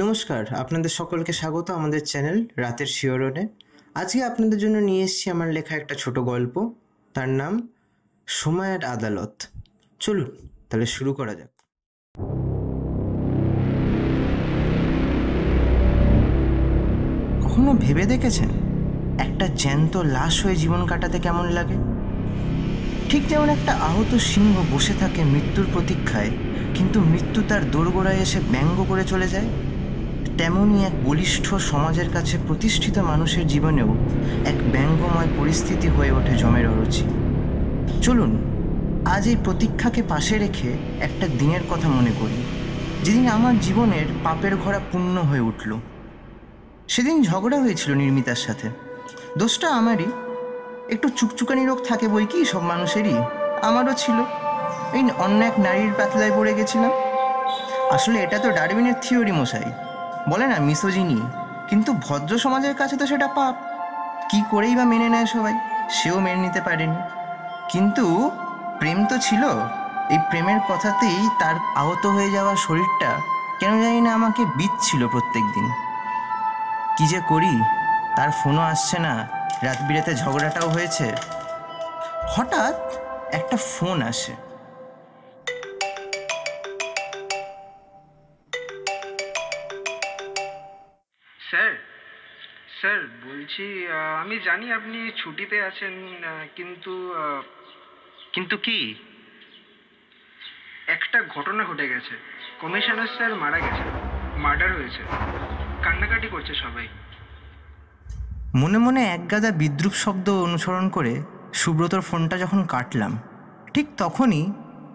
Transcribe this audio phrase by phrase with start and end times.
[0.00, 3.44] নমস্কার, আপনাদের সকলকে স্বাগত আমাদের চ্যানেল রাতের শিওরনে
[4.00, 6.54] আজকে আপনাদের জন্য নিয়ে এসেছি আমার লেখা একটা ছোট গল্প,
[7.14, 7.52] তার নাম
[8.28, 9.34] সময়ের আদালত।
[10.00, 10.30] চলুন,
[10.68, 11.52] তাহলে শুরু করা যাক।
[17.44, 18.50] কখনো ভেবে দেখেছেন?
[19.26, 21.76] একটা জ্যান্ত লাশ হয়ে জীবন কাটাতে কেমন লাগে?
[23.10, 26.32] ঠিক যেমন একটা আহত সিংহ বসে থাকে মৃত্যুর প্রতীক্ষায়,
[26.76, 29.50] কিন্তু মৃত্যু তার দোরগোড়ায় এসে ব্যঙ্গ করে চলে যায়।
[30.38, 33.90] তেমনই এক বলিষ্ঠ সমাজের কাছে প্রতিষ্ঠিত মানুষের জীবনেও
[34.44, 37.04] এক ব্যঙ্গময় পরিস্থিতি হয়ে ওঠে জমের অরুচি।
[38.02, 38.32] চলুন,
[39.04, 42.44] আজ এই প্রতীক্ষাকে পাশে রেখে একটা দিনের কথা মনে করি,
[43.02, 45.76] যেদিন আমার জীবনের পাপের ঘোড়া পূর্ণ হয়ে উঠল।
[46.88, 48.68] সেদিন ঝগড়া হয়েছিল নির্মিতার সাথে।
[49.38, 50.06] দোষটা আমারই।
[50.90, 53.14] একটু চুকচুকানি রোগ থাকে বই কি, সব মানুষেরই।
[53.62, 54.18] আমারও ছিল।
[54.92, 56.92] এই অন্য এক নারীর পাতলায় পড়ে গেছিলাম।
[57.90, 59.72] আসলে এটা তো ডারউইনের থিওরি মশাই।
[60.28, 61.20] বলে না, মিসোজিনি।
[61.68, 63.54] কিন্তু ভদ্র সমাজের কাছে তো সেটা পাপ।
[64.30, 65.54] কি করেই বা মেনে নেয় সবাই?
[65.90, 66.96] সেও মেনে নিতে পারেনি।
[67.70, 68.30] কিন্তু
[68.78, 69.44] প্রেম তো ছিল।
[70.10, 73.20] এই প্রেমের কথাতেই তার আহত হয়ে যাওয়া শরীরটা
[73.60, 75.70] কেন জানি না আমাকে বিচ্ছিল প্রত্যেক দিন
[76.98, 77.62] কি যে করি?
[78.16, 79.26] তার ফোনও আসছে না।
[79.62, 81.12] রাত বিরেতে ঝগড়াটাও হয়েছে।
[82.28, 82.74] হঠাৎ
[83.32, 84.41] একটা ফোন আসে।
[93.52, 93.68] বলছি
[94.20, 95.94] আমি জানি আপনি ছুটিতে আছেন
[96.56, 96.92] কিন্তু
[98.32, 98.78] কিন্তু কি?
[100.86, 102.14] একটা ঘটনা ঘটে গেছে।
[102.60, 103.84] কমিশনার স্যার মারা গেছে
[104.38, 105.02] মার্ডার হয়েছে।
[105.82, 106.86] কান্নাকাটি করছে সবাই।
[108.54, 111.12] মনে মনে একগাদা বিদ্রুপ শব্দ অনুসরণ করে
[111.54, 113.12] সুব্রতর ফোনটা যখন কাটলাম
[113.74, 114.44] ঠিক তখনই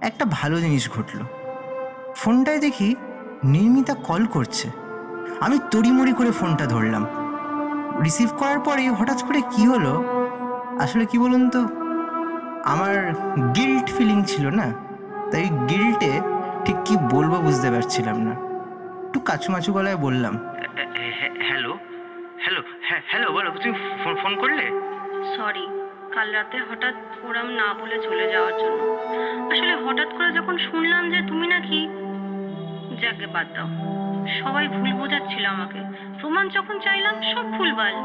[0.01, 1.19] একটা ভালো জিনিস ঘটল।
[2.15, 2.89] ফোনটায় দেখি
[3.43, 4.67] নির্মিতা কল করছে।
[5.45, 7.05] আমি তড়িমড়ি করে ফোনটা ধরলাম।
[8.03, 9.93] রিসিভ করার পরেই হঠাৎ করে কি হলো?
[10.79, 11.61] আসলে কি বলুন তো?
[12.63, 12.95] আমার
[13.55, 14.67] গিল্ট ফিলিং ছিল না?
[15.31, 16.11] তাই গিল্টে
[16.65, 18.33] ঠিক কি বলব বুঝতে পারছিলাম না।
[19.05, 20.33] একটু কাছুমাছু গলায় বললাম।
[21.49, 21.77] হ্যালো?
[22.43, 22.61] হ্যালো?
[22.81, 24.65] হ্যাঁ হ্যালো বলো তুমি ফোন ফোন করলে?
[25.35, 25.65] সরি
[26.15, 28.79] কাল রাতে হঠাৎ ওরাম না বলে চলে যাওয়ার জন্য।
[29.53, 31.79] আসলে হঠাৎ করে যখন শুনলাম যে তুমি নাকি
[33.01, 33.67] যাকে বাদ দাও
[34.39, 35.79] সবাই ভুল বোঝাচ্ছিল আমাকে।
[36.21, 37.95] প্রমাণ যখন চাইলাম সব ভুলভাল।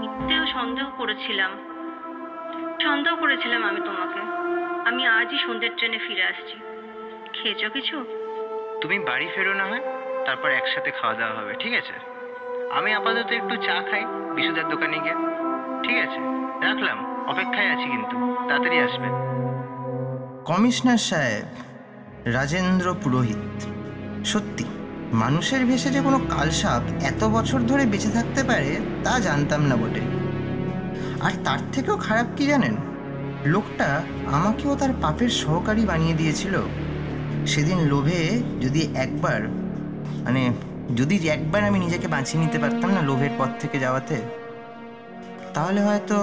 [0.00, 1.50] মিথ্যেও সন্দেহ করেছিলাম।
[2.82, 4.20] সন্দেহ করেছিলাম আমি তোমাকে।
[4.88, 6.56] আমি আজই সন্ধ্যের ট্রেনে ফিরে আসছি।
[7.32, 8.04] খেয়েছো কিছু?
[8.80, 9.80] তুমি বাড়ি ফেরো না হয়
[10.26, 11.92] তারপর একসাথে খাওয়া দাওয়া হবে ঠিক আছে?
[12.70, 15.14] আমি আপাতত একটু চা খাই বিশুদার দোকানে গিয়ে।
[15.82, 16.18] ঠিক আছে
[16.66, 18.16] রাখলাম অপেক্ষায় আছি কিন্তু
[18.48, 19.08] তাড়াতাড়ি আসবে।
[20.44, 21.44] কমিশনার সাহেব
[22.24, 23.58] রাজেন্দ্র পুরোহিত
[24.24, 24.64] সত্যি।
[25.12, 28.70] মানুষের ভেসে যে কোনো কালসাপ এত বছর ধরে বেঁচে থাকতে পারে,
[29.04, 30.02] তা জানতাম না বটে।
[31.26, 32.74] আর তার থেকেও খারাপ কি জানেন?
[33.46, 33.88] লোকটা
[34.36, 36.54] আমাকেও তার পাপের সহকারী বানিয়ে দিয়েছিল।
[37.46, 38.20] সেদিন লোভে
[38.60, 39.40] যদি একবার
[40.24, 40.42] মানে
[40.96, 44.16] যদি একবার আমি নিজেকে বাঁচিয়ে নিতে পারতাম না লোভের পথ থেকে যাওয়াতে,
[45.54, 46.16] তাহলে হয়তো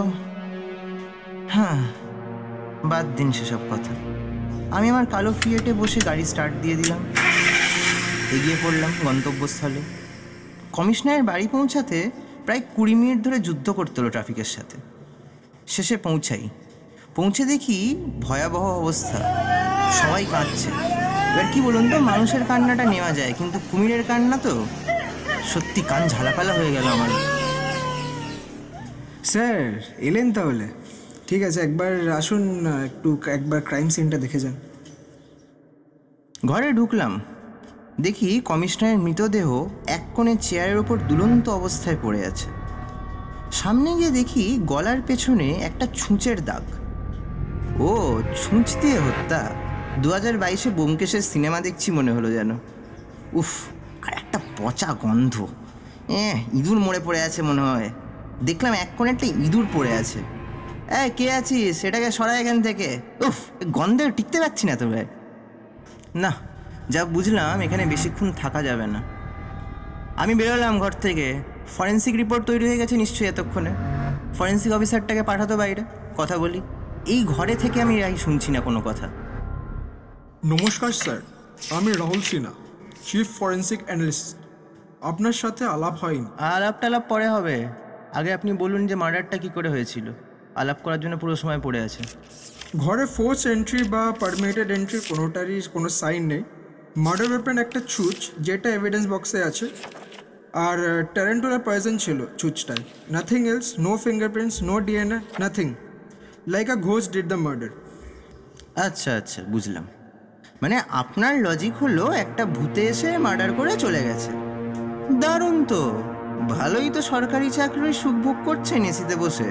[1.53, 1.79] হ্যাঁ
[2.91, 3.93] বাদ দিন সেসব কথা।
[4.75, 7.01] আমি আমার কালো ফিয়েটে বসে গাড়ি স্টার্ট দিয়ে দিলাম।
[8.35, 9.81] এগিয়ে পড়লাম গন্তব্যস্থলে।
[10.71, 12.11] কমিশনারের বাড়ি পৌঁছাতে
[12.45, 14.77] প্রায় কুড়ি মিনিট ধরে যুদ্ধ করতে হলো ট্রাফিকের সাথে।
[15.67, 16.49] শেষে পৌঁছাই।
[17.15, 19.19] পৌঁছে দেখি ভয়াবহ অবস্থা।
[19.91, 20.69] সবাই কাঁদছে।
[21.31, 24.65] এবার কি বলুন তো মানুষের কান্নাটা নেওয়া যায় কিন্তু কুমিরের কান্না তো
[25.53, 27.09] সত্যি কান ঝালাপালা হয়ে গেল আমার।
[29.23, 30.67] স্যার এলেন তাহলে।
[31.27, 32.43] ঠিক আছে একবার আসুন
[32.85, 34.55] একটু একবার ক্রাইম সিনটা দেখে যান।
[36.45, 37.21] ঘরে ঢুকলাম।
[38.01, 42.49] দেখি কমিশনারের মৃতদেহ এক কোণে চেয়ারের ওপর দুলন্ত অবস্থায় পড়ে আছে।
[43.51, 46.61] সামনে গিয়ে দেখি গলার পেছনে একটা ছুঁচের দাগ।
[47.81, 49.49] ও, ছুঁচ দিয়ে হত্যা?
[49.97, 52.51] দু হাজার বাইশে বোমকেশের সিনেমা দেখছি মনে হলো যেন।
[53.33, 53.47] উফ,
[54.07, 55.47] আর একটা পচা গন্ধ।
[56.09, 57.89] এ ইঁদুর মরে পড়ে আছে মনে হয়।
[58.45, 60.19] দেখলাম এক কোণে একটা ইঁদুর পড়ে আছে।
[61.05, 61.81] এ কে আছিস?
[61.81, 63.35] সেটাকে সরা এখান থেকে। উফ
[63.67, 65.05] গন্ধে টিকতে পারছি না তো ভাই।
[66.15, 66.48] না
[66.89, 69.03] যা বুঝলাম এখানে বেশিক্ষণ থাকা যাবে না।
[70.15, 71.41] আমি বেরোলাম ঘর থেকে।
[71.77, 73.69] ফরেন্সিক রিপোর্ট তৈরি হয়ে গেছে নিশ্চয়ই এতক্ষণে।
[74.33, 75.83] ফরেন্সিক অফিসারটাকে পাঠাতো বাইরে।
[76.17, 76.61] কথা বলি।
[77.07, 79.07] এই ঘরে থেকে আমি রাই শুনছি না কোনো কথা।
[80.45, 81.17] নমস্কার স্যার।
[81.71, 82.51] আমি Rahul Sinha
[83.05, 84.37] chief forensic analyst
[85.01, 87.67] আপনার সাথে আলাপ হয়নি। আলাপ টালাপ পরে হবে।
[88.13, 90.11] আগে আপনি বলুন যে মার্ডারটা কি করে হয়েছিল।
[90.55, 92.03] আলাপ করার জন্য পুরো সময় পড়ে আছে।
[92.77, 96.43] ঘরে ফোর্স এন্ট্রি বা পারমিটেড এন্ট্রি কোনোটারই কোনো সাইন নেই।
[96.95, 99.65] মার্ডার ওয়েপেন একটা ছুঁচ যেটা এভিডেন্স বক্সে আছে,
[100.53, 105.73] আর ট্যারেন্টুলা পয়জন ছিল ছুঁচটায়। Nothing else no fingerprints no DNA nothing
[106.47, 107.69] like a Ghosh did the murder
[108.75, 109.87] আচ্ছা আচ্ছা বুঝলাম।
[110.61, 114.31] মানে আপনার লজিক হলো একটা ভূতে এসে মার্ডার করে চলে গেছে।
[115.21, 115.81] দারুণ তো।
[116.49, 119.49] ভালোই তো সরকারি চাকরির সুখ ভোগ করছেন এসিতে বসে।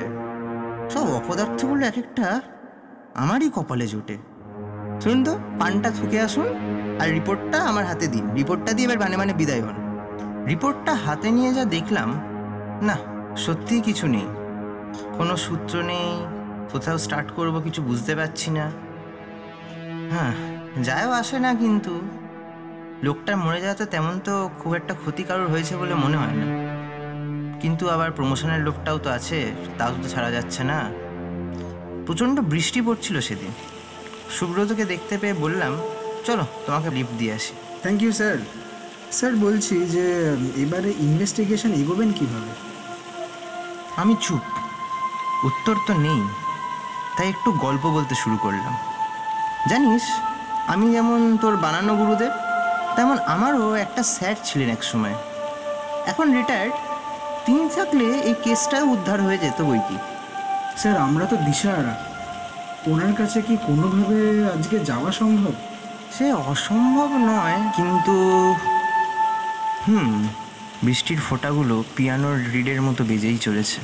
[0.90, 2.40] সব অপদার্থগুলো এক একটা
[3.14, 4.16] আমারই কপালে জোটে।
[5.02, 9.32] শুনুন তো, পানটা থুকে আসুন। আর রিপোর্টটা আমার হাতে দিন। রিপোর্টটা দিয়ে এবার মানে মানে
[9.32, 9.76] বিদায় হন।
[10.46, 12.08] রিপোর্টটা হাতে নিয়ে যা দেখলাম,
[12.82, 12.96] না,
[13.36, 14.26] সত্যিই কিছু নেই।
[15.16, 16.26] কোনো সূত্র নেই,
[16.72, 18.70] কোথাও স্টার্ট করব, কিছু বুঝতে পারছি না।
[20.10, 20.34] হ্যাঁ
[20.82, 22.00] যায়ও আসে না কিন্তু।
[23.02, 26.46] লোকটা মরে যাওয়াতে তেমন তো খুব একটা ক্ষতি কারোর হয়েছে বলে মনে হয় না।
[27.60, 30.90] কিন্তু আবার প্রমোশনের লোকটাও তো আছে, তাও তো ছাড়া যাচ্ছে না।
[32.06, 33.50] প্রচণ্ড বৃষ্টি পড়ছিল সেদিন।
[34.30, 35.76] সুব্রতকে দেখতে পেয়ে বললাম
[36.28, 38.36] চলো তোমাকে লিফট দিয়ে আসি। থ্যাংক ইউ স্যার
[39.18, 40.04] স্যার বলছি যে
[40.62, 42.52] এবারে ইনভেস্টিগেশন এগোবেন কীভাবে?
[44.00, 44.44] আমি চুপ।
[45.48, 46.22] উত্তর তো নেই
[47.16, 48.74] তাই একটু গল্প বলতে শুরু করলাম।
[49.70, 50.04] জানিস
[50.72, 52.32] আমি যেমন তোর বানানো গুরুদেব
[52.96, 55.16] তেমন আমারও একটা স্যার ছিলেন এক সময়
[56.06, 56.74] এখন রিটায়ার্ড
[57.46, 59.96] তিনি থাকলে এই কেসটাও উদ্ধার হয়ে যেত বই কি
[60.80, 61.94] স্যার আমরা তো দিশাহারা।
[62.92, 64.18] ওনার কাছে কি কোনোভাবে
[64.54, 65.54] আজকে যাওয়া সম্ভব?
[66.16, 68.14] সে অসম্ভব নয়, কিন্তু
[69.88, 70.28] হুম,
[70.82, 73.78] বৃষ্টির ফোঁটাগুলো পিয়ানোর রিডের মতো বেজেই চলেছে।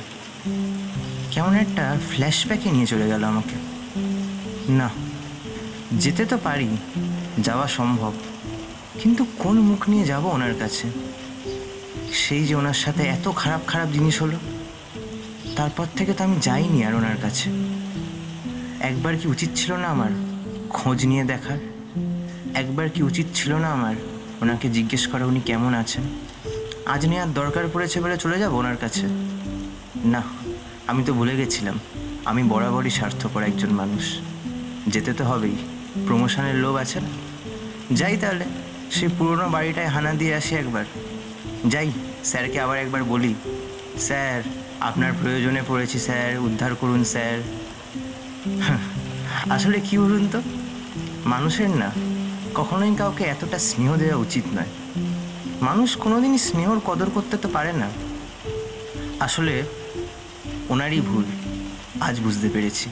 [1.31, 3.55] কেমন একটা ফ্ল্যাশব্যাকে নিয়ে চলে গেল আমাকে।
[4.69, 4.89] না,
[5.93, 6.77] যেতে তো পারি,
[7.37, 8.13] যাওয়া সম্ভব,
[8.99, 10.87] কিন্তু কোন মুখ নিয়ে যাব ওনার কাছে?
[12.13, 14.37] সেই যে ওনার সাথে এত খারাপ খারাপ জিনিস হলো,
[15.55, 17.49] তারপর থেকে তো আমি যাইনি আর ওনার কাছে।
[18.79, 20.11] একবার কি উচিত ছিল না আমার
[20.69, 21.74] খোঁজ নিয়ে দেখার?
[22.55, 23.95] একবার কি উচিত ছিল না আমার?
[24.41, 26.03] ওনাকে জিজ্ঞেস করা উনি কেমন আছেন?
[26.85, 29.07] আজ নেওয়ার দরকার পড়েছে বলে চলে যাব ওনার কাছে?
[30.05, 30.21] না,
[30.87, 31.79] আমি তো ভুলে গেছিলাম।
[32.25, 34.19] আমি বরাবরই স্বার্থপর একজন মানুষ।
[34.87, 35.55] যেতে তো হবেই,
[36.07, 37.07] প্রমোশনের লোভ আছে না?
[37.91, 38.45] যাই তাহলে,
[38.91, 40.85] সেই পুরনো বাড়িটায় হানা দিয়ে আসি একবার।
[41.67, 41.91] যাই,
[42.23, 43.35] স্যারকে আবার একবার বলি।
[43.99, 44.41] স্যার,
[44.79, 47.41] আপনার প্রয়োজনে পড়েছি স্যার, উদ্ধার করুন স্যার।
[49.49, 50.41] আসলে কি বলুন তো?
[51.25, 52.14] মানুষের না।
[52.55, 55.01] কখনোই কাউকে এতটা স্নেহ দেওয়া উচিত নয়।
[55.61, 57.89] মানুষ কোনোদিনই স্নেহর কদর করতে তো পারে না।
[59.19, 59.63] আসলে,
[60.69, 61.23] ওনারই ভুল,
[61.99, 62.89] আজ বুঝতে পেরেছি।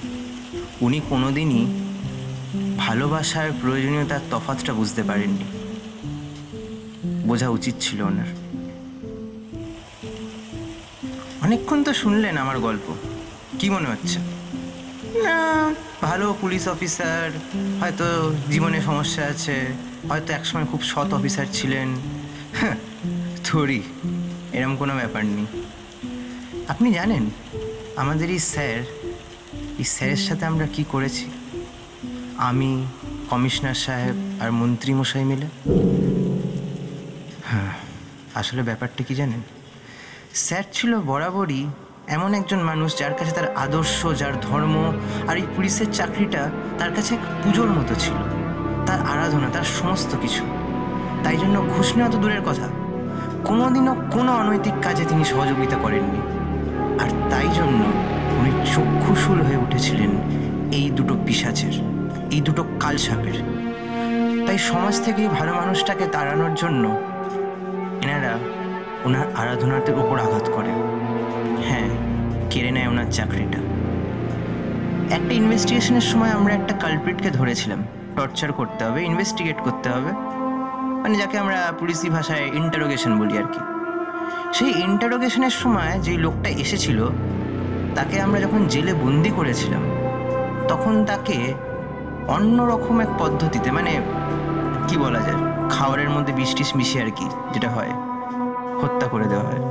[0.82, 1.66] উনি কোনোদিনই
[2.78, 5.46] ভালোবাসার প্রয়োজনীয়তার তফাতটা বুঝতে পারেননি।
[7.28, 8.26] বোঝা উচিত ছিল ওনার।
[11.42, 12.96] অনেকক্ষণ তো শুনলেন আমার গল্প।
[13.60, 14.20] কি মনে হচ্ছে?
[15.24, 15.74] না
[16.08, 17.32] ভালো পুলিশ অফিসার
[17.82, 18.08] হয়তো
[18.52, 19.56] জীবনে সমস্যা আছে
[20.10, 21.90] হয়তো একসময় খুব সৎ অফিসার ছিলেন।
[22.54, 22.78] হ্যাঁ,
[23.44, 23.82] থরি
[24.54, 25.48] এরম কোনো ব্যাপার নেই।
[26.68, 27.24] আপনি জানেন
[27.96, 28.80] আমাদের এই স্যার
[29.80, 31.26] এই স্যারের সাথে আমরা কি করেছি?
[32.38, 32.86] আমি
[33.30, 35.48] কমিশনার সাহেব আর মন্ত্রী মশাই মিলে?
[37.50, 37.74] হ্যাঁ
[38.36, 39.42] আসলে ব্যাপারটা কি জানেন?
[40.34, 41.64] স্যার ছিল বরাবরই
[42.14, 44.76] এমন একজন মানুষ যার কাছে তার আদর্শ, যার ধর্ম
[45.28, 46.42] আর এই পুলিশের চাকরিটা
[46.80, 48.18] তার কাছে এক পুজোর মতো ছিল।
[48.86, 50.44] তার আরাধনা, তার সমস্ত কিছু।
[51.24, 52.68] তাই জন্য ঘুষ নেওয়া তো দূরের কথা।
[53.44, 56.20] কোনোদিনও কোনো অনৈতিক কাজে তিনি সহযোগিতা করেননি।
[57.04, 57.82] আর তাই জন্য
[58.40, 60.12] উনি চক্ষুশূল হয়ে উঠেছিলেন
[60.72, 61.76] এই দুটো পিসাচের
[62.32, 63.38] এই দুটো কালসাপের
[64.48, 66.84] তাই সমাজ থেকে ভালো মানুষটাকে তাড়ানোর জন্য
[68.02, 68.34] এনারা
[69.06, 70.74] ওনার আরাধনাতে উপর আঘাত করে
[71.70, 72.03] হ্যাঁ
[72.54, 73.60] কেড়ে নেয় ওনার চাকরিটা।
[75.18, 77.80] একটা ইনভেস্টিগেশনের সময় আমরা একটা কালপ্রিটকে ধরেছিলাম।
[78.16, 80.12] টর্চার করতে হবে, ইনভেস্টিগেট করতে হবে।
[81.04, 83.62] মানে যাকে আমরা পুলিশি ভাষায় ইন্টারোগেশন বলি আর কি।
[84.58, 87.00] সেই ইন্টারোগেশনের সময় যেই লোকটা এসেছিল,
[87.96, 89.84] তাকে আমরা যখন জেলে বন্দি করেছিলাম,
[90.68, 91.38] তখন তাকে
[92.28, 93.94] অন্য রকম এক পদ্ধতিতে মানে
[94.88, 97.94] কি বলা যায় খাবারের মধ্যে বিষ মিশিয়ে আর কি, যেটা হয়,
[98.82, 99.64] হত্যা করে দেওয়া হয়।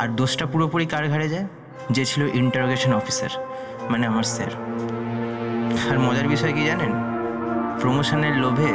[0.00, 1.46] আর দোষটা পুরোপুরি কার ঘাড়ে যায়?
[1.90, 3.30] যে ছিল ইন্টারোগেশন অফিসার
[3.90, 4.52] মানে আমার স্যার
[5.90, 6.92] আর মজার বিষয় কি জানেন?
[7.80, 8.72] প্রমোশনের লোভে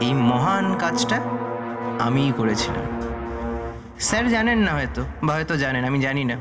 [0.00, 1.20] এই মহান কাজটা
[2.00, 2.86] আমিই করেছিলাম।
[4.00, 6.36] স্যার জানেন না হয়তো, বা হয়তো জানেন, আমি জানি না।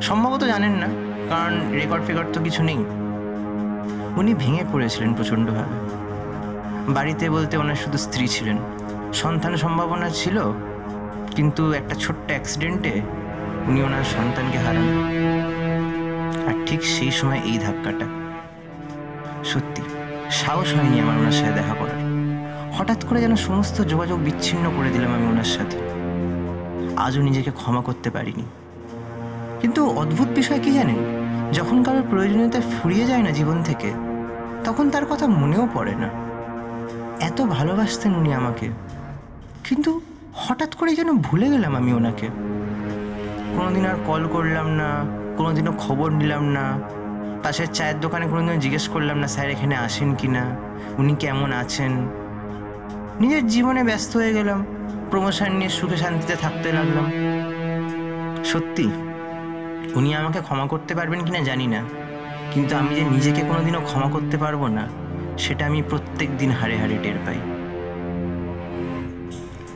[0.00, 0.88] সম্ভবত জানেন না,
[1.30, 2.80] কারণ রেকর্ড ফেকর্ড তো কিছু নেই।
[4.16, 5.76] উনি ভেঙে পড়েছিলেন প্রচণ্ডভাবে।
[6.94, 8.58] বাড়িতে বলতে ওনার শুধু স্ত্রী ছিলেন।
[9.12, 10.36] সন্তান সম্ভাবনা ছিল,
[11.36, 13.02] কিন্তু একটা ছোট্ট অ্যাক্সিডেন্টে
[13.68, 15.02] উনি ওনার সন্তানকে হারান।
[16.48, 18.06] আর ঠিক সেই সময় এই ধাক্কাটা।
[19.44, 19.82] সত্যি,
[20.30, 22.12] সাহস হয়নি আমার ওনার সাথে দেখা করার।
[22.78, 25.78] হঠাৎ করে যেন সমস্ত যোগাযোগ বিচ্ছিন্ন করে দিলাম আমি ওনার সাথে।
[26.96, 28.42] আজও নিজেকে ক্ষমা করতে পারিনি।
[29.60, 30.96] কিন্তু অদ্ভুত বিষয় কি জানেন?
[31.52, 33.92] যখন কারোর প্রয়োজনীয়তা ফুরিয়ে যায় না জীবন থেকে,
[34.64, 36.08] তখন তার কথা মনেও পড়ে না।
[37.20, 38.68] এত ভালোবাসতেন উনি আমাকে।
[39.64, 40.00] কিন্তু
[40.34, 42.28] হঠাৎ করে যেন ভুলে গেলাম আমি ওনাকে।
[43.56, 44.88] কোনোদিন আর কল করলাম না,
[45.36, 46.64] কোনোদিনও খবর নিলাম না।
[47.42, 50.44] পাশের চায়ের দোকানে কোনোদিনও জিজ্ঞেস করলাম না, স্যার, এখানে আসেন কি না?
[51.00, 51.92] উনি কেমন আছেন?
[53.20, 54.58] নিজের জীবনে ব্যস্ত হয়ে গেলাম।
[55.10, 57.06] প্রমোশন নিয়ে সুখে শান্তিতে থাকতে লাগলাম।
[58.44, 58.86] সত্যি,
[59.94, 61.80] উনি আমাকে ক্ষমা করতে পারবেন কিনা জানি না।
[62.52, 64.84] কিন্তু আমি যে নিজেকে কোনোদিনও ক্ষমা করতে পারব না,
[65.38, 67.38] সেটা আমি প্রত্যেক দিন হারে হারে টের পাই।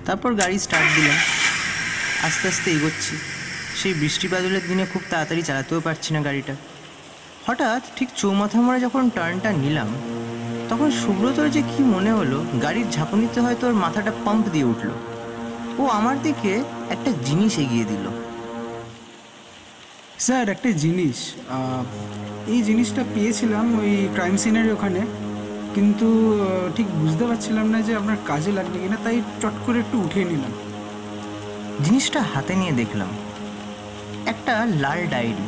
[0.06, 1.18] তারপর গাড়ি স্টার্ট দিলাম।
[2.26, 3.16] আস্তে আস্তে এগোচ্ছি।
[3.80, 6.54] সেই বৃষ্টি বাদলের দিনে খুব তাড়াতাড়ি চালাতেও পারছি না গাড়িটা।
[7.46, 9.90] হঠাৎ ঠিক চৌমাথা মোড়ে যখন টার্নটা নিলাম
[10.70, 14.88] তখন সুব্রতর যে কি মনে হলো গাড়ির ঝাঁকুনিতে হয়তো ওর মাথাটা পাম্প দিয়ে উঠল।
[15.80, 16.52] ও আমার দিকে
[16.94, 18.04] একটা জিনিস এগিয়ে দিল।
[20.24, 21.18] স্যার একটা জিনিস।
[22.52, 25.00] এই জিনিসটা পেয়েছিলাম ওই ক্রাইম সিনের ওখানে
[25.74, 26.08] কিন্তু
[26.76, 30.52] ঠিক বুঝতে পারছিলাম না যে আপনার কাজে লাগবে কিনা তাই চট করে একটু উঠিয়ে নিলাম।
[31.84, 33.10] জিনিসটা হাতে নিয়ে দেখলাম।
[34.32, 35.46] একটা লাল ডায়েরি।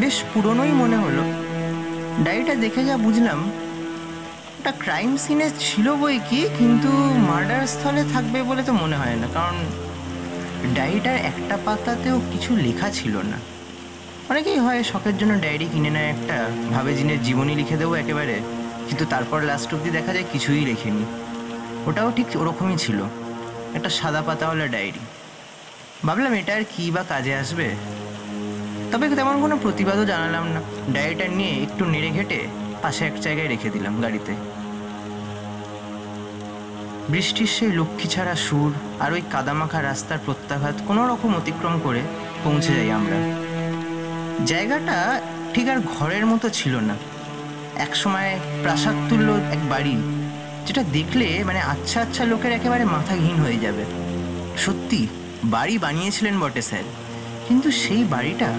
[0.00, 1.22] বেশ পুরনোই মনে হলো।
[2.24, 3.40] ডায়েরিটা দেখে যা বুঝলাম,
[4.58, 6.90] ওটা ক্রাইম সিনে ছিল বই কি, কিন্তু
[7.30, 9.56] মার্ডার স্থলে থাকবে বলে তো মনে হয় না, কারণ
[10.76, 13.38] ডায়েরিটার একটা পাতাতেও কিছু লেখা ছিল না।
[14.30, 16.36] অনেকেই হয় শখের জন্য ডায়েরি কিনে নেয়, একটা
[16.74, 18.36] ভাবে জিনের জীবনী লিখে দেবো একেবারে,
[18.86, 21.04] কিন্তু তারপর লাস্ট অব্দি দেখা যায় কিছুই লেখেনি।
[21.88, 22.98] ওটাও ঠিক ওরকমই ছিল,
[23.76, 25.02] একটা সাদা পাতাওয়ালা ডায়েরি।
[26.02, 27.68] ভাবলাম এটা আর কী বা কাজে আসবে।
[28.92, 30.60] তবে তেমন কোনো প্রতিবাদও জানালাম না।
[30.92, 32.46] ডায়েরিটা নিয়ে একটু নেড়ে ঘেটে
[32.82, 34.32] পাশে এক জায়গায় রেখে দিলাম গাড়িতে।
[37.08, 42.02] বৃষ্টির সেই লক্ষ্মী ছাড়া সুর আর ওই কাদামাখা রাস্তার প্রত্যাঘাত কোনো রকম অতিক্রম করে
[42.44, 43.18] পৌঁছে যাই আমরা।
[44.46, 45.20] জায়গাটা
[45.54, 46.96] ঠিক আর ঘরের মতো ছিল না।
[47.76, 49.94] একসময় প্রাসাদ তুল্য এক বাড়ি,
[50.66, 53.84] যেটা দেখলে মানে আচ্ছা আচ্ছা লোকের একেবারে মাথা ঘিন হয়ে যাবে।
[54.58, 55.06] সত্যি
[55.52, 56.86] বাড়ি বানিয়েছিলেন বটে, স্যার।
[57.46, 58.50] কিন্তু সেই বাড়িটা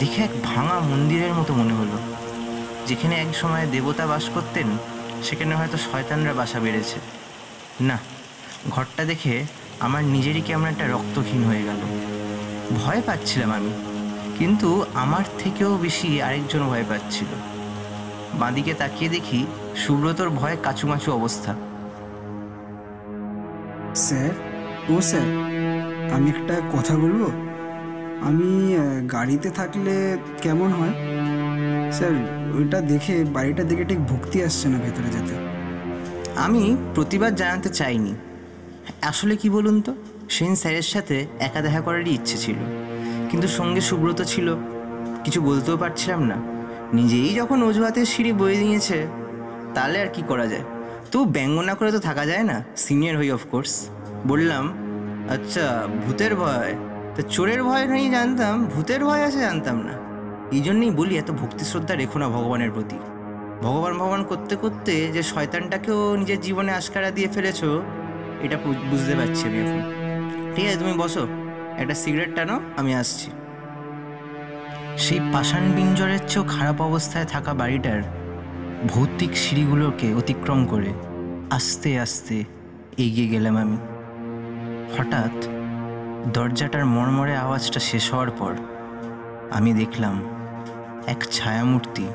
[0.00, 1.96] দেখে এক ভাঙা মন্দিরের মতো মনে হলো,
[2.88, 4.68] যেখানে এক সময় দেবতা বাস করতেন,
[5.22, 6.98] সেখানে হয়তো শয়তানরা বাসা বেড়েছে।
[7.88, 7.98] না,
[8.70, 9.34] ঘরটা দেখে
[9.80, 11.80] আমার নিজেরই কেমন একটা রক্তহীন হয়ে গেল।
[12.80, 13.72] ভয় পাচ্ছিলাম আমি,
[14.38, 17.30] কিন্তু আমার থেকেও বেশি আরেকজন ভয় পাচ্ছিল।
[18.40, 19.46] বাঁদিকে তাকিয়ে দেখি
[19.76, 21.52] সুব্রতর ভয়ে কাচুমাচু অবস্থা।
[24.04, 24.32] স্যার,
[24.92, 25.28] ও স্যার
[26.14, 27.30] আমি একটা কথা বলব?
[28.22, 28.76] আমি
[29.12, 30.94] গাড়িতে থাকলে কেমন হয়?
[31.92, 32.10] স্যার,
[32.58, 35.34] ওইটা দেখে বাড়িটা দেখে ঠিক ভক্তি আসছে না ভেতরে যেতে।
[36.36, 38.14] আমি প্রতিবাদ জানাতে চাইনি।
[39.02, 39.94] আসলে কি বলুন তো?
[40.30, 42.56] সেন স্যারের সাথে একা দেখা করারই ইচ্ছে ছিল।
[43.30, 44.56] কিন্তু সঙ্গে সুব্রত ছিল।
[45.24, 46.36] কিছু বলতেও পারছিলাম না।
[46.92, 49.06] নিজেই যখন অজুহাতের সিঁড়ি বয়ে দিয়েছে,
[49.74, 50.62] তাহলে আর কি করা যায়?
[51.10, 52.64] তো ব্যঙ্গ না করে তো থাকা যায় না?
[52.76, 53.88] সিনিয়র হই অফকোর্স
[54.26, 54.91] বললাম
[55.28, 56.74] আচ্ছা ভূতের ভয়?
[57.16, 59.92] তা চোরের ভয় নেই জানতাম, ভূতের ভয় আছে জানতাম না।
[60.52, 62.96] এই জন্যই বলি, এত ভক্তি শ্রদ্ধা রেখো না ভগবানের প্রতি।
[63.62, 67.82] ভগবান ভগবান করতে করতে যে শয়তানটাকেও নিজের জীবনে আশকারা দিয়ে ফেলেছো,
[68.42, 68.56] এটা
[68.90, 69.82] বুঝতে পারছি আমি এখন।
[70.54, 71.26] ঠিক আছে, তুমি বসো।
[71.78, 73.30] একটা সিগারেট টানো, আমি আসছি।
[74.98, 78.02] সেই পাষাণ বিঞ্জরের চেয়েও খারাপ অবস্থায় থাকা বাড়িটার
[78.88, 80.92] ভৌতিক সিঁড়িগুলোকে অতিক্রম করে
[81.50, 82.44] আস্তে আস্তে
[82.98, 83.76] এগিয়ে গেলাম আমি।
[84.98, 85.46] হঠাৎ
[86.32, 88.54] দরজাটার মরমরে আওয়াজটা শেষ হওয়ার পর
[89.50, 90.22] আমি দেখলাম
[91.06, 92.06] এক ছায়ামূর্তি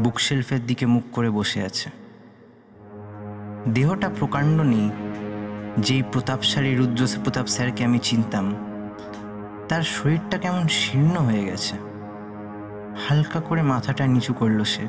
[0.00, 1.90] বুকশেলফের দিকে মুখ করে বসে আছে।
[3.68, 4.90] দেহটা প্রকাণ্ড নেই।
[5.78, 8.56] যেই প্রতাপশালী রুদ্র প্রতাপ স্যারকে আমি চিনতাম,
[9.68, 11.76] তার শরীরটা কেমন শীর্ণ হয়ে গেছে।
[13.08, 14.86] হালকা করে মাথাটা নিচু করল সে,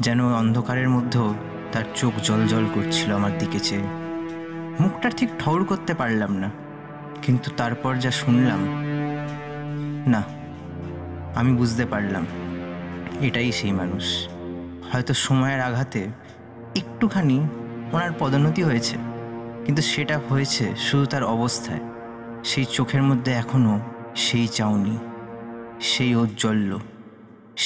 [0.00, 1.34] যেন অন্ধকারের মধ্যেও
[1.72, 4.07] তার চোখ জল জল করছিল আমার দিকে চেয়ে।
[4.82, 6.48] মুখটা ঠিক ঠৌর করতে পারলাম না।
[7.24, 8.60] কিন্তু তারপর যা শুনলাম,
[10.12, 10.22] না,
[11.38, 12.24] আমি বুঝতে পারলাম,
[13.26, 14.06] এটাই সেই মানুষ।
[14.90, 16.00] হয়তো সময়ের আঘাতে
[16.80, 17.38] একটুখানি
[17.94, 18.96] ওনার পদোন্নতি হয়েছে,
[19.64, 21.82] কিন্তু সেটা হয়েছে শুধু তার অবস্থায়।
[22.50, 23.74] সেই চোখের মধ্যে এখনও
[24.26, 24.96] সেই চাউনি,
[25.90, 26.70] সেই ঔজ্জ্বল্য,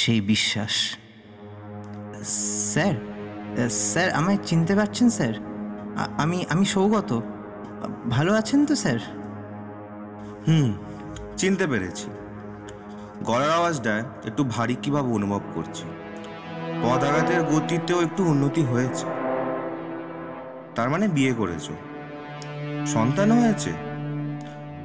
[0.00, 0.74] সেই বিশ্বাস।
[2.70, 2.94] স্যার
[3.90, 5.34] স্যার, আমায় চিনতে পারছেন, স্যার?
[5.96, 7.20] আমি আমি সৌগত।
[8.10, 8.98] ভালো আছেন তো, স্যার?
[10.48, 10.72] হুম,
[11.36, 12.10] চিনতে পেরেছি।
[13.24, 15.84] গলার আওয়াজটা একটু ভারী কীভাবে অনুভব করছি।
[16.82, 19.06] পদাঘাতের গতিতেও একটু উন্নতি হয়েছে।
[20.74, 21.70] তার মানে বিয়ে করেছ।
[22.86, 23.72] সন্তান হয়েছে?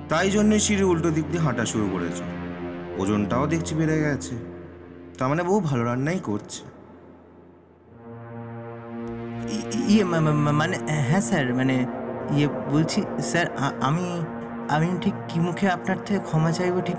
[0.10, 2.22] তাই জন্য সিঁড়ি উল্টো দিক দিয়ে হাঁটা শুরু করেছ।
[2.98, 4.36] ওজনটাও দেখছি বেড়ে গেছে।
[5.18, 6.64] তার মানে বউ ভালো রান্নাই করছে।
[9.76, 10.04] ইয়ে
[10.60, 10.78] মানে
[11.10, 11.86] হ্যাঁ স্যার মানে
[12.36, 13.48] ইয়ে বলছি স্যার
[13.82, 14.08] আমি
[14.76, 16.98] আমি ঠিক কি মুখে আপনার থেকে ক্ষমা চাইব ঠিক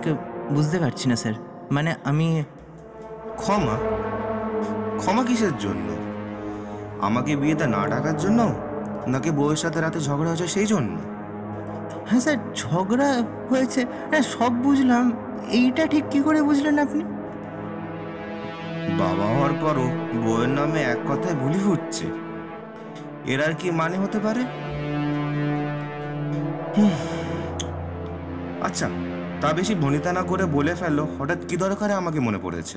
[0.54, 1.34] বুঝতে পারছি না স্যার।
[1.70, 2.44] মানে আমি
[3.36, 3.76] ক্ষমা?
[5.00, 5.88] ক্ষমা কিসের জন্য?
[7.00, 8.40] আমাকে বিয়েতে না ডাকার জন্য?
[9.08, 10.96] নাকি বউয়ের সাথে রাতে ঝগড়া হয়েছে সেই জন্য?
[12.08, 13.10] হ্যাঁ স্যার ঝগড়া
[13.50, 15.12] হয়েছে হ্যাঁ সব বুঝলাম।
[15.50, 17.04] এইটা ঠিক কি করে বুঝলেন আপনি?
[18.98, 19.86] বাবা হওয়ার পরও
[20.24, 22.06] বউয়ের নামে এক কথায় ভুলি ফুটছে।
[23.32, 24.42] এর আর কি মানে হতে পারে।
[28.66, 28.86] আচ্ছা
[29.40, 32.76] তা বেশি ভনিতা না করে বলে ফেলো হঠাৎ কি দরকারে আমাকে মনে পড়েছে?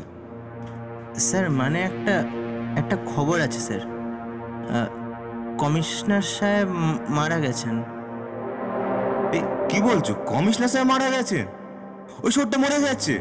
[1.27, 2.15] স্যার মানে একটা
[2.79, 3.81] একটা খবর আছে স্যার।
[5.61, 6.67] কমিশনার সাহেব
[7.17, 7.75] মারা গেছেন।
[9.69, 10.13] কি বলছো?
[10.31, 11.39] কমিশনার সাহেব মারা গেছে
[12.23, 13.15] ওই শোরটা মরে যাচ্ছে।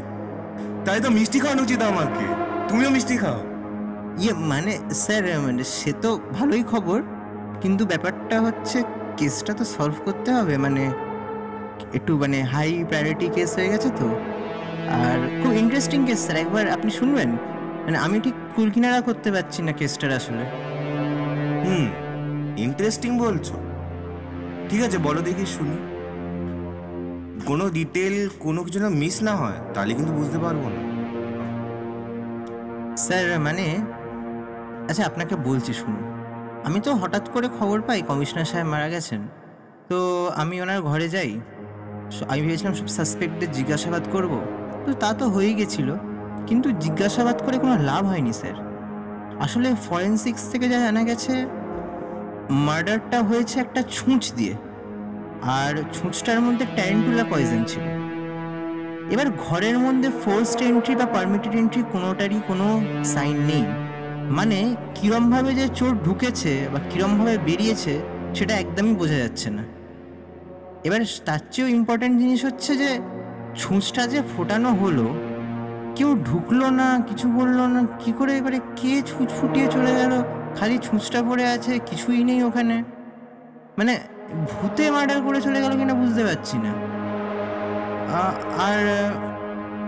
[0.84, 2.26] তাই তো মিষ্টি খাওয়ানো উচিত আমাকে।
[2.68, 3.38] তুমিও মিষ্টি খাও।
[4.22, 4.72] ইয়ে মানে
[5.02, 6.98] স্যার মানে সে তো ভালোই খবর।
[7.62, 8.82] কিন্তু ব্যাপারটা হচ্ছে
[9.16, 10.84] কেসটা তো সলভ করতে হবে মানে
[11.94, 14.08] একটু মানে হাই প্রায়োরিটি কেস হয়ে গেছে তো।
[15.00, 17.30] আর খুব ইন্টারেস্টিং কেস স্যার একবার আপনি শুনবেন।
[17.84, 20.44] মানে আমি ঠিক কুলকিনারা করতে পারছি না কেসটার আসলে।
[21.64, 21.86] হুম
[22.56, 23.54] ইন্টারেস্টিং বলছো।
[24.68, 25.76] ঠিক আছে বলো দেখি শুনি।
[27.46, 30.80] কোনো ডিটেল কোনো কিছু না মিস না হয় তাহলে কিন্তু বুঝতে পারব না।
[32.96, 33.66] স্যার মানে
[34.88, 36.04] আচ্ছা আপনাকে বলছি শুনুন।
[36.64, 39.20] আমি তো হঠাৎ করে খবর পাই কমিশনার সাহেব মারা গেছেন।
[39.88, 41.40] তো আমি ওনার ঘরে যাই।
[42.28, 44.40] আমি ভেবেছিলাম সব সাসপেক্টের জিজ্ঞাসাবাদ করব।
[44.86, 45.94] তো তা তো হয়েই গেছিল।
[46.46, 48.70] কিন্তু জিজ্ঞাসাবাদ করে কোনো লাভ হয়নি, স্যার।
[49.40, 51.46] আসলে ফরেন্সিক্স থেকে যা জানা গেছে
[52.50, 54.54] মার্ডারটা হয়েছে একটা ছুঁচ দিয়ে।
[55.42, 57.82] আর ছুঁচটার মধ্যে ট্যারেন্টুলা পয়জন ছিল।
[59.10, 63.89] এবার ঘরের মধ্যে ফোর্সড এন্ট্রি বা পারমিটেড এন্ট্রি কোনোটারই কোনো সাইন নেই।
[64.30, 68.00] মানে কিরমভাবে যে চোর ঢুকেছে বা কিরমভাবে বেরিয়েছে,
[68.34, 69.64] সেটা একদমই বোঝা যাচ্ছে না।
[70.84, 72.98] এবার তার চেয়েও ইম্পর্ট্যান্ট জিনিস হচ্ছে যে,
[73.56, 75.06] ছুঁচটা যে ফোটানো হলো,
[75.96, 80.12] কেউ ঢুকলো না, কিছু বলল না, কি করে এবারে কে ছুঁচ ফুটিয়ে চলে গেল?
[80.58, 82.82] খালি ছুঁচটা পড়ে আছে, কিছুই নেই ওখানে।
[83.78, 83.98] মানে
[84.50, 86.72] ভূতে মার্ডার করে চলে গেল কিনা বুঝতে পারছি না।
[88.68, 88.78] আর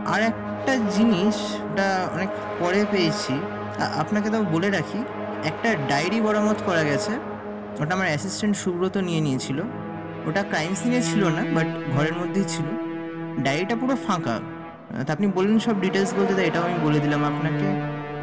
[0.07, 2.28] আর একটা জিনিস, ওটা অনেক
[2.59, 3.35] পরে পেয়েছি।
[3.79, 4.99] আপনাকে তাও বলে রাখি,
[5.45, 7.13] একটা ডায়েরি বরামত করা গেছে।
[7.81, 9.63] ওটা আমার অ্যাসিস্ট্যান্ট সুব্রত নিয়ে নিয়েছিল।
[10.27, 12.65] ওটা ক্রাইম সিনে ছিল না বাট ঘরের মধ্যেই ছিল।
[13.43, 14.41] ডায়েরিটা পুরো ফাঁকা।
[15.07, 17.67] তা আপনি বললেন সব ডিটেলস বলতে তাই এটাও আমি বলে দিলাম আপনাকে।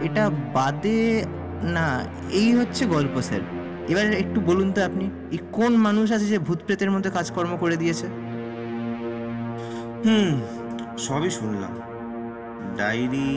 [0.06, 1.26] এটা বাদে,
[1.64, 3.42] না, এই হচ্ছে গল্প স্যার
[3.88, 7.76] এবার একটু বলুন তো আপনি এই কোন মানুষ আছে যে ভূত প্রেতের মধ্যে কাজকর্ম করে
[7.78, 8.08] দিয়েছে?
[10.06, 10.42] হুম,
[10.98, 11.80] সবই শুনলাম।
[12.78, 13.30] ডায়েরি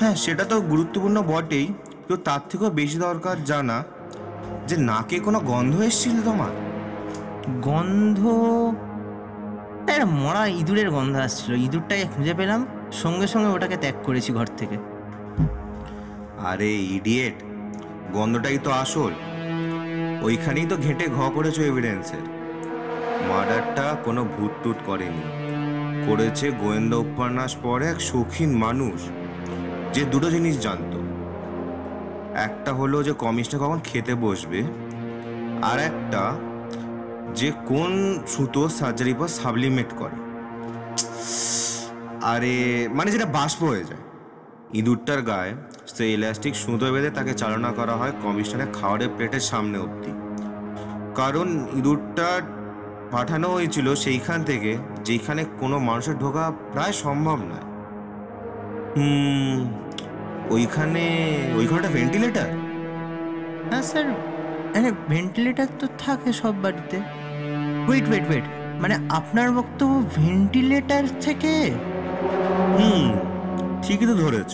[0.00, 1.74] হ্যাঁ সেটা তো গুরুত্বপূর্ণ বটেই
[2.08, 3.84] তো তার থেকেও বেশি দরকার জানা
[4.66, 6.50] যে নাকে কোনো গন্ধ এসেছিল তোমার?
[7.60, 8.20] গন্ধ?
[9.90, 14.76] একটা মরা ইঁদুরের গন্ধ আসছিল। ইঁদুরটাকে খুঁজে পেলাম সঙ্গে সঙ্গে ওটাকে ত্যাগ করেছি ঘর থেকে।
[16.38, 17.34] আরে ইডিয়েট
[18.12, 19.12] গন্ধটাই তো আসল।
[20.22, 22.24] ওইখানেই তো ঘেঁটে ঘ করেছ এভিডেন্সের
[23.28, 25.22] মার্ডারটা কোনো ভূত টুত করেনি।
[26.06, 29.00] করেছে গোয়েন্দা উপন্যাস পড়ে এক শৌখিন মানুষ।
[29.94, 30.98] যে দুটো জিনিস জানতো।
[32.34, 34.62] একটা হলো যে কমিশনার কখন খেতে বসবে,
[35.62, 36.22] আর একটা
[37.34, 40.16] যে কোন সুতো সার্জারি পর সাবলিমেট করে।
[42.22, 44.04] আরে মানে যেটা বাষ্প হয়ে যায়।
[44.74, 45.54] ইঁদুরটার গায়ে
[45.86, 50.12] সে ইলাস্টিক সুতো বেঁধে তাকে চালনা করা হয় কমিশনারের খাওয়ারের প্লেটের সামনে অবধি।
[51.14, 52.40] কারণ ইঁদুরটা
[53.10, 57.77] পাঠানো হয়েছিল সেইখান থেকে যেখানে কোনো মানুষের ঢোকা প্রায় সম্ভব নয়।
[58.96, 59.58] হুম
[60.50, 61.04] ওইখানে
[61.56, 62.48] ওইখানটা ভেন্টিলেটার
[63.70, 64.04] হ্যাঁ স্যার
[64.74, 66.96] মানে ভেন্টিলেটার তো থাকে সব বাড়িতে।
[67.88, 68.44] ওয়েট ওয়েট ওয়েট
[68.80, 71.54] মানে আপনার বক্তব্য ভেন্টিলেটার থেকে?
[72.78, 73.08] হুম
[73.82, 74.52] ঠিকই তো ধরেছ।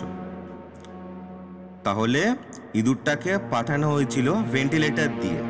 [1.84, 2.34] তাহলে
[2.74, 5.40] ইঁদুরটাকে পাঠানো হয়েছিল ভেন্টিলেটর দিয়ে।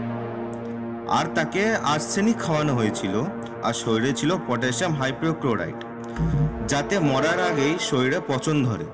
[1.09, 3.15] আর তাকে আর্সেনিক খাওয়ানো হয়েছিল
[3.63, 5.79] আর শরীরে ছিল পটাশিয়াম হাইপ্রোক্লোরাইড
[6.69, 8.87] যাতে মরার আগেই শরীরে পচন ধরে।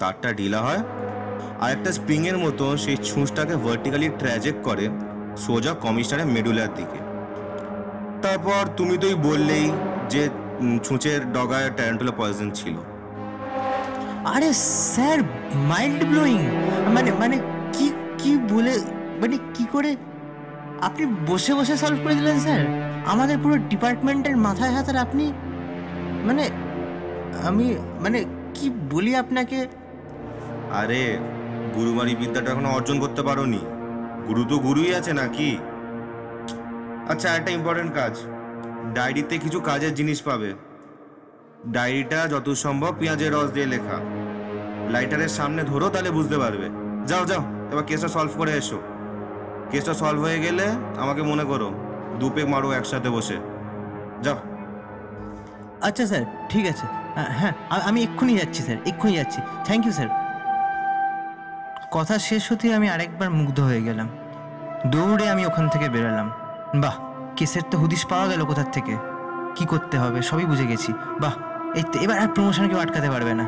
[0.00, 0.82] তারটা ঢিলা হয়
[1.60, 4.84] আর একটা স্প্রিংয়ের মতো সেই ছুঁচটাকে ভার্টিক্যালি ট্র্যাজেক্ট করে
[5.36, 6.98] সোজা কমিশনারের মেডুলার দিকে।
[8.22, 9.66] তারপর তুমি তোই বললেই
[10.10, 10.22] যে
[10.84, 12.76] ছুঁচের ডগায় ট্যারেন্টুলা পয়জন ছিল।
[14.34, 14.52] আরে
[14.92, 15.18] স্যার
[15.70, 16.40] মাইন্ড ব্লোয়িং
[16.94, 17.36] মানে মানে
[17.72, 17.86] কি
[18.18, 18.74] কি বলে
[19.20, 19.90] মানে কি করে?
[20.80, 22.62] আপনি বসে বসে সলভ করে দিলেন, স্যার।
[23.12, 25.24] আমাদের পুরো ডিপার্টমেন্টের মাথায় হাত আর আপনি
[26.24, 26.50] মানে
[27.46, 29.66] আমি মানে কি বলি আপনাকে?
[30.72, 31.18] আরে
[31.74, 33.58] গুরুমারি বিদ্যাটা এখনও অর্জন করতে পারোনি।
[34.28, 35.58] গুরু তো গুরুই আছে নাকি?
[37.08, 38.18] আচ্ছা একটা ইম্পর্টেন্ট কাজ।
[38.94, 40.52] ডায়েরিতে কিছু কাজের জিনিস পাবে।
[41.66, 43.98] ডায়েরিটা যত সম্ভব পেঁয়াজের রস দিয়ে লেখা।
[44.90, 46.70] লাইটারের সামনে ধরো, তাহলে বুঝতে পারবে।
[47.06, 48.80] যাও যাও, এবার কেসটা সলভ করে এসো।
[49.70, 50.66] কেসটা সলভ হয়ে গেলে
[50.98, 51.72] আমাকে মনে করো
[52.20, 53.36] দুপেক মারো একসাথে বসে।
[54.22, 54.36] যাও।
[55.88, 56.86] আচ্ছা স্যার, ঠিক আছে।
[57.38, 57.52] হ্যাঁ
[57.88, 60.10] আমি এক্ষুনি যাচ্ছি স্যার, এক্ষুনি যাচ্ছি। থ্যাংক ইউ স্যার
[61.90, 64.08] কথা শেষ হতে আমি আরেকবার মুগ্ধ হয়ে গেলাম।
[64.92, 66.28] দৌড়ে আমি ওখান থেকে বেরোলাম।
[66.82, 66.96] বাহ,
[67.36, 68.94] কেসের তো হুদিশ পাওয়া গেল কোথার থেকে?
[69.56, 70.18] কি করতে হবে?
[70.22, 70.90] সবই বুঝে গেছি।
[71.22, 71.34] বাহ,
[71.78, 73.46] এই তো এবার আর প্রমোশন কেউ আটকাতে পারবে না।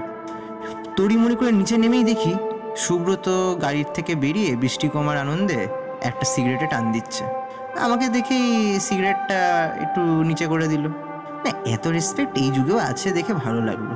[0.96, 2.32] তড়ি তড়িমড়ি করে নিচে নেমেই দেখি
[2.76, 3.26] সুব্রত
[3.62, 5.60] গাড়ির থেকে বেরিয়ে বৃষ্টি কমার আনন্দে
[6.08, 7.24] একটা সিগারেটে টান দিচ্ছে।
[7.86, 8.46] আমাকে দেখেই
[8.80, 9.40] সিগারেটটা
[9.84, 10.84] একটু নিচে করে দিল।
[11.44, 13.90] না এত রেসপেক্ট এই যুগেও আছে দেখে ভালো লাগল।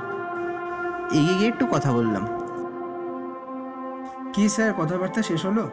[1.12, 2.26] এগিয়ে গিয়ে একটু কথা বললাম।
[4.32, 5.70] কি স্যার কথাবার্তা শেষ হলো?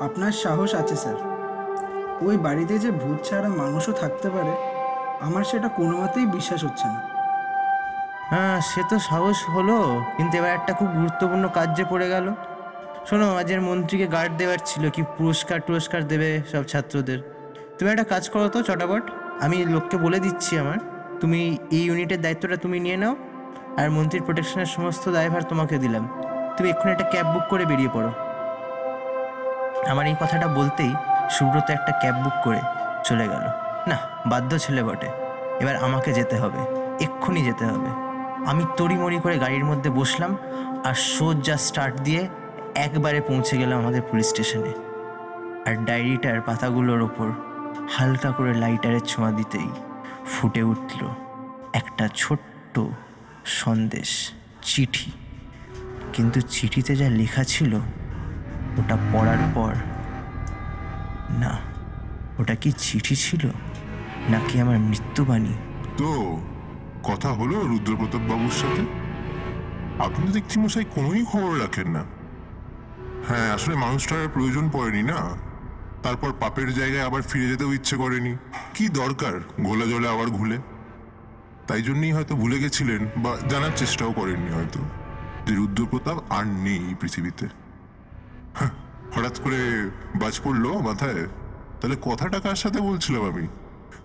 [0.00, 1.14] আপনার সাহস আছে স্যার।
[2.20, 4.52] ওই বাড়িতে যে ভূত ছাড়া মানুষও থাকতে পারে
[5.20, 7.00] আমার সেটা কোনো মতেই বিশ্বাস হচ্ছে না।
[8.30, 12.32] হ্যাঁ সে তো সাহস হলো কিন্তু এবার একটা খুব গুরুত্বপূর্ণ কাজ যে পড়ে গেল।
[13.06, 17.18] শোনো আজের মন্ত্রীকে গার্ড দেওয়ার ছিল কি পুরস্কার টুরস্কার দেবে সব ছাত্রদের।
[17.78, 19.10] তুমি একটা কাজ করো তো চটাপট।
[19.44, 20.78] আমি লোককে বলে দিচ্ছি আমার,
[21.20, 21.40] তুমি
[21.76, 23.14] এই ইউনিটের দায়িত্বটা তুমি নিয়ে নাও,
[23.80, 26.04] আর মন্ত্রীর প্রোটেকশনের সমস্ত দায়ভার তোমাকে দিলাম।
[26.56, 28.10] তুমি এক্ষুনি একটা ক্যাব বুক করে বেরিয়ে পড়ো।
[29.92, 30.92] আমার এই কথাটা বলতেই
[31.36, 32.60] সুব্রত একটা ক্যাব বুক করে
[33.04, 33.44] চলে গেল।
[33.90, 33.96] না,
[34.26, 35.08] বাধ্য ছেলে বটে।
[35.62, 36.60] এবার আমাকে যেতে হবে,
[37.06, 37.90] এক্ষুনি যেতে হবে।
[38.50, 40.32] আমি তড়িমড়ি করে গাড়ির মধ্যে বসলাম,
[40.88, 42.22] আর সোজা স্টার্ট দিয়ে
[42.86, 44.72] একবারে পৌঁছে গেলাম আমাদের পুলিশ স্টেশনে
[45.66, 47.28] আর ডায়েরিটার পাতাগুলোর ওপর।
[47.90, 49.68] হালকা করে লাইটারের ছোঁয়া দিতেই
[50.26, 51.08] ফুটে উঠল
[51.72, 52.80] একটা ছোট্ট
[53.44, 55.10] সন্দেশ, চিঠি।
[56.12, 57.74] কিন্তু চিঠিতে যা লেখা ছিল,
[58.78, 59.74] ওটা পড়ার পর,
[61.38, 61.58] না,
[62.38, 63.48] ওটা কি চিঠি ছিল?
[64.28, 65.54] নাকি আমার মৃত্যুবাণী
[65.96, 66.40] তো,
[67.02, 68.82] কথা হলো রুদ্রপ্রতাপ বাবুর সাথে?
[69.98, 72.04] আপনি দেখছি মশাই কোনোই খবর রাখেন না।
[73.28, 75.47] হ্যাঁ আসলে মানুষটার প্রয়োজন পড়েনি না?
[76.08, 78.36] তারপর পাপের জায়গায় আবার ফিরে যেতেও ইচ্ছে করেনি।
[78.74, 80.58] কি দরকার ঘোলা জলে আবার ঘুলে?
[81.66, 84.80] তাই জন্যই হয়তো ভুলে গেছিলেন বা জানার চেষ্টাও করেননি হয়তো।
[85.46, 87.46] যে রুদ্রপ্রতাপ আর নেই পৃথিবীতে।
[89.14, 89.90] হঠাৎ করে
[90.20, 91.26] বাজ পড়ল মাথায়।
[91.80, 93.46] তাহলে কথাটা কার সাথে বলছিলাম আমি?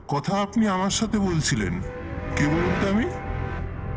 [0.08, 1.82] কথা আপনি আমার সাথে বলছিলেন।
[2.36, 3.06] কে বলুন তো আমি?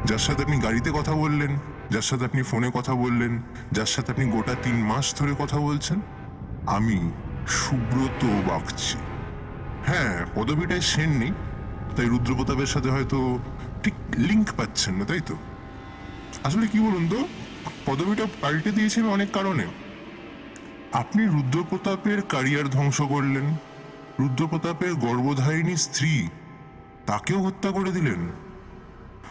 [0.05, 1.57] যার সাথে আপনি গাড়িতে কথা বললেন,
[1.90, 3.42] যার সাথে আপনি ফোনে কথা বললেন,
[3.73, 6.01] যার সাথে আপনি গোটা তিন মাস ধরে কথা বলছেন,
[6.66, 7.12] আমি
[7.48, 8.98] সুব্রত বাগচি।
[9.87, 11.32] হ্যাঁ পদবিটায় সেন নেই,
[11.96, 13.38] তাই রুদ্রপ্রতাপের সাথে হয়তো
[13.82, 15.37] ঠিক লিঙ্ক পাচ্ছেন না, তাই তো?
[16.44, 17.28] আসলে কি বলুন তো,
[17.87, 19.66] পদবিটা পাল্টে দিয়েছি আমি অনেক কারণে?
[20.92, 23.56] আপনি রুদ্রপ্রতাপের ক্যারিয়ার ধ্বংস করলেন,
[24.18, 26.28] রুদ্রপ্রতাপের গর্ভধারিণী স্ত্রী
[27.06, 28.28] তাকেও হত্যা করে দিলেন।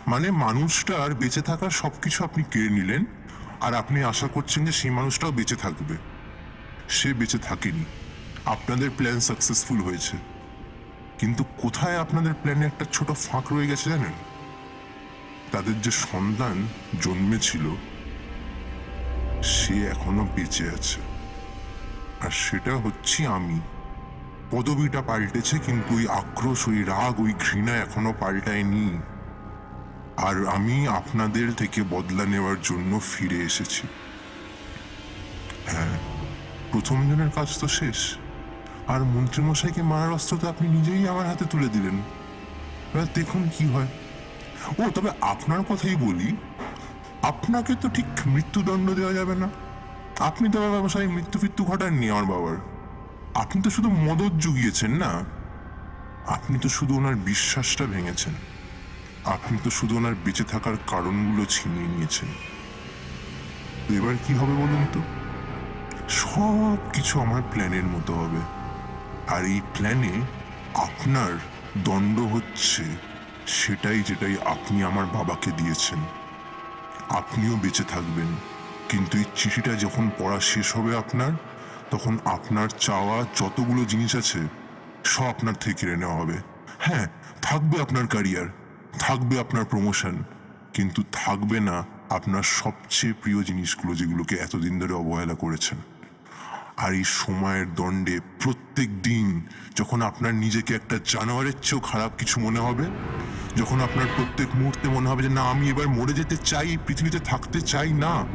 [0.07, 3.05] মানে মানুষটার বেঁচে থাকার সবকিছু আপনি কেড়ে নিলেন,
[3.61, 5.97] আর আপনি আশা করছেন যে সেই মানুষটাও বেঁচে থাকবে।
[6.89, 7.85] সে বেঁচে থাকেনি।
[8.45, 10.17] আপনাদের প্ল্যান সাকসেসফুল হয়েছে।
[11.19, 14.13] কিন্তু কোথায় আপনাদের প্ল্যানে একটা ছোট ফাঁক রয়ে গেছে জানেন?
[15.51, 16.67] তাদের যে সন্তান
[17.01, 17.75] জন্মেছিল,
[19.43, 21.01] সে এখনও বেঁচে আছে।
[22.21, 23.59] আর সেটা হচ্ছে আমি।
[24.51, 29.01] পদবিটা পাল্টেছে কিন্তু ওই আক্রোশ, ওই রাগ, ওই ঘৃণা এখনও পাল্টায়নি।
[30.17, 33.87] আর আমি আপনাদের থেকে বদলা নেওয়ার জন্য ফিরে এসেছি।
[35.67, 35.97] হ্যাঁ
[36.71, 38.17] প্রথম জনের কাজ তো শেষ।
[38.87, 41.97] আর মন্ত্রীমশাইকে মারার অস্ত্র তো আপনি নিজেই আমার হাতে তুলে দিলেন।
[42.93, 43.87] এবার দেখুন কি হয়।
[44.79, 46.35] ও, তবে আপনার কথাই বলি,
[47.21, 49.49] আপনাকে তো ঠিক মৃত্যুদণ্ড দেওয়া যাবে না।
[50.19, 52.57] আপনি তো ব্যবসায়ী মৃত্যু ফিত্যু ঘটাননি আমার বাবার।
[53.35, 55.23] আপনি তো শুধু মদত জুগিয়েছেন না?
[56.27, 58.33] আপনি তো শুধু ওনার বিশ্বাসটা ভেঙেছেন।
[59.25, 62.29] আপনি তো শুধু ওনার বেঁচে থাকার কারণগুলো ছিনিয়ে নিয়েছেন।
[63.95, 65.01] এবার কি হবে বলুন তো?
[66.09, 68.64] সব কিছু আমার প্ল্যানের মতো হবে।
[69.27, 70.21] আর এই প্ল্যানে
[70.75, 71.31] আপনার
[71.83, 72.83] দণ্ড হচ্ছে
[73.47, 75.99] সেটাই যেটাই আপনি আমার বাবাকে দিয়েছেন।
[77.09, 78.35] আপনিও বেঁচে থাকবেন।
[78.89, 81.31] কিন্তু এই চিঠিটা যখন পড়া শেষ হবে আপনার,
[81.91, 84.39] তখন আপনার চাওয়া যতগুলো জিনিস আছে
[85.03, 86.37] সব আপনার থেকে কেড়ে নেওয়া হবে।
[86.79, 87.07] হ্যাঁ
[87.41, 88.45] থাকবে আপনার ক্যারিয়ার
[88.99, 90.23] থাকবে আপনার প্রমোশন
[90.73, 95.77] কিন্তু থাকবে না আপনার সবচেয়ে প্রিয় জিনিসগুলো যেগুলোকে এতদিন ধরে অবহেলা করেছেন।
[96.77, 99.41] আর এই সময়ের দণ্ডে প্রত্যেক দিন
[99.75, 102.85] যখন আপনার নিজেকে একটা জানোয়ারের চেয়েও খারাপ কিছু মনে হবে,
[103.55, 107.61] যখন আপনার প্রত্যেক মুহূর্তে মনে হবে যে, না, আমি এবার মরে যেতে চাই, পৃথিবীতে থাকতে
[107.61, 108.25] চাই, না।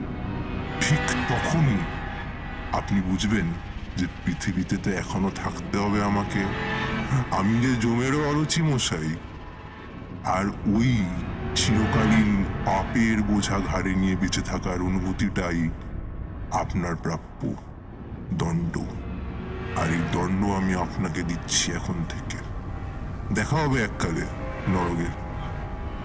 [0.80, 1.80] ঠিক তখনই
[2.72, 3.46] আপনি বুঝবেন
[3.96, 6.42] যে, পৃথিবীতে তো এখনও থাকতে হবে আমাকে।
[7.30, 9.14] আমি যে জমেরও অরুচি মশাই,
[10.24, 10.92] আর ওই
[11.54, 15.68] চিরকালীন পাপের বোঝা ঘাড়ে নিয়ে বেঁচে থাকার অনুভূতিটাই
[16.52, 17.69] আপনার প্রাপ্য।
[18.34, 18.78] দণ্ড।
[19.78, 22.36] আর এই দণ্ড আমি আপনাকে দিচ্ছি এখন থেকে।
[23.34, 24.20] দেখা হবে এককালে,
[24.68, 25.12] নরকের।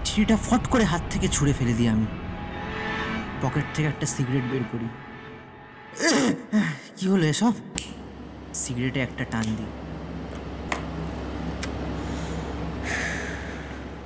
[0.04, 2.06] চিঠিটা ফট করে হাত থেকে ছুঁড়ে ফেলে দিই আমি।
[3.42, 4.88] পকেট থেকে একটা সিগারেট বের করি।
[6.96, 7.52] কি হলো এসব?
[8.54, 9.66] সিগারেটে একটা টান দিই।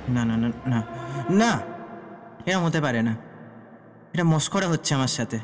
[0.09, 0.83] না না না না
[1.29, 1.59] না।
[2.45, 3.15] এরম হতে পারে না।
[4.13, 5.39] এটা মস্করা হচ্ছে আমার সাথে।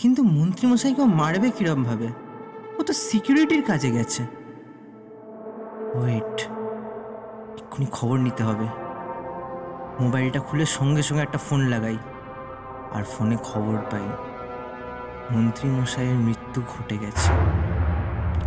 [0.00, 2.08] কিন্তু মন্ত্রীমশাইকেও মারবে কিরম ভাবে?
[2.78, 4.22] ও তো সিকিউরিটির কাজে গেছে।
[5.94, 6.36] ওয়েট
[7.60, 8.66] এক্ষুনি খবর নিতে হবে।
[10.00, 11.98] মোবাইলটা খুলে সঙ্গে সঙ্গে একটা ফোন লাগাই,
[12.92, 14.06] আর ফোনে খবর পাই।
[15.30, 17.30] মন্ত্রী মশাইয়ের মৃত্যু ঘটে গেছে।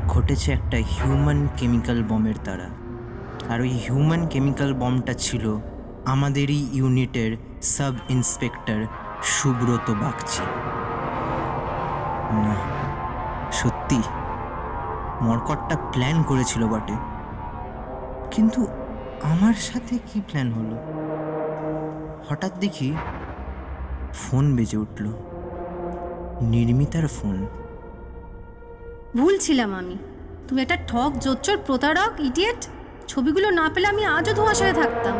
[0.07, 2.67] ঘটেছে একটা হিউম্যান কেমিক্যাল বমের দ্বারা।
[3.49, 5.57] আর ওই হিউম্যান কেমিক্যাল বমটা ছিল
[6.05, 8.85] আমাদেরই ইউনিটের সাব ইন্সপেক্টর
[9.23, 10.43] সুব্রত বাগচি।
[12.33, 12.55] না।
[13.51, 14.01] সত্যি,
[15.21, 16.93] মরকটটা প্ল্যান করেছিল বটে।
[18.31, 18.67] কিন্তু
[19.23, 20.77] আমার সাথে কি প্ল্যান হলো?
[22.29, 22.93] হঠাৎ দেখি
[24.13, 25.05] ফোন বেজে উঠল।
[26.41, 27.47] নির্মিতার ফোন
[29.17, 29.97] ভুল ছিলাম আমি।
[30.47, 32.67] তুমি একটা ঠক জোচ্চর, প্রতারক ইডিয়েট
[33.07, 35.15] ছবিগুলো না পেলে আমি আজও ধোঁয়াশায় থাকতাম।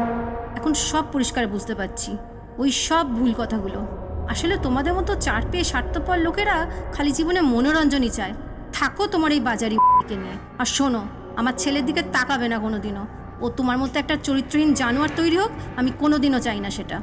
[0.55, 2.17] এখন সব পরিষ্কার বুঝতে পারছি।
[2.57, 4.02] ওই সব ভুল কথাগুলো।
[4.33, 6.55] আসলে তোমাদের মতো চার পেয়ে স্বার্থপর লোকেরা
[6.93, 8.33] খালি জীবনে মনোরঞ্জনই চায়।
[8.73, 11.01] থাকো তোমার এই বাজারি কে নিয়ে। আর শোনো,
[11.35, 13.05] আমার ছেলের দিকে তাকাবে না কোনো দিনও
[13.41, 16.97] ও তোমার মতো একটা চরিত্রহীন জানোয়ার তৈরি হোক, আমি কোনো দিনও চাই না সেটা।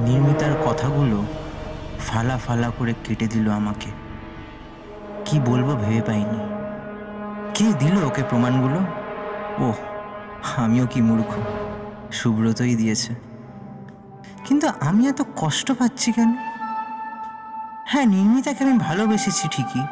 [0.00, 1.24] নির্মিতার কথাগুলো
[2.06, 3.90] ফালা ফালা করে কেটে দিল আমাকে।
[5.24, 6.38] কি বলব ভেবে পাইনি।
[7.54, 8.80] কে দিল ওকে প্রমাণগুলো?
[9.64, 9.72] ও
[10.56, 11.30] আমিও কি মূর্খ।
[12.12, 13.25] সুব্রতই দিয়েছে।
[14.46, 16.30] কিন্তু আমি এত কষ্ট পাচ্ছি কেন?
[17.90, 19.84] হ্যাঁ নির্মিতাকে আমি ভালোবেসেছি ঠিকই।